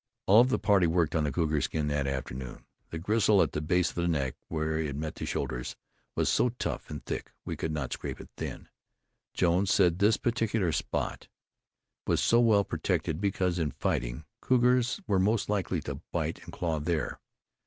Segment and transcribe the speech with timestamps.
[0.25, 2.65] All of the party worked on the cougar skin that afternoon.
[2.89, 5.75] The gristle at the base of the neck, where it met the shoulders,
[6.15, 8.67] was so tough and thick we could not scrape it thin.
[9.35, 11.27] Jones said this particular spot
[12.07, 16.79] was so well protected because in fighting, cougars were most likely to bite and claw
[16.79, 17.19] there.